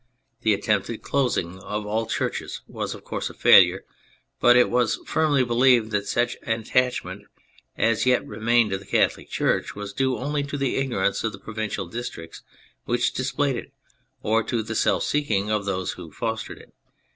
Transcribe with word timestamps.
The 0.41 0.55
attempted 0.55 1.03
closing 1.03 1.59
252 1.59 1.59
THE 1.59 1.61
FRENCH 1.61 1.85
REVOLUTION 1.85 1.85
of 1.85 1.93
all 1.93 2.05
churches 2.57 2.61
was, 2.67 2.95
of 2.95 3.03
course, 3.03 3.29
a 3.29 3.33
failure, 3.35 3.85
but 4.39 4.57
it 4.57 4.71
was 4.71 4.99
firmly 5.05 5.43
believed 5.43 5.91
that 5.91 6.07
such 6.07 6.37
attachment 6.41 7.27
as 7.77 8.07
yet 8.07 8.25
remained 8.25 8.71
to 8.71 8.79
the 8.79 8.87
Catholic 8.87 9.29
Church 9.29 9.75
was 9.75 9.93
due 9.93 10.17
only 10.17 10.41
to 10.41 10.57
the 10.57 10.77
ignorance 10.77 11.23
of 11.23 11.33
the 11.33 11.37
provincial 11.37 11.85
districts 11.85 12.41
which 12.85 13.13
displayed 13.13 13.57
it, 13.57 13.71
or 14.23 14.41
to 14.41 14.63
the 14.63 14.73
self 14.73 15.03
seeking 15.03 15.51
of 15.51 15.65
those 15.65 15.91
who 15.91 16.11
fostered 16.11 16.57
it. 16.57 16.73